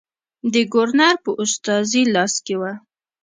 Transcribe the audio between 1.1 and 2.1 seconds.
په استازي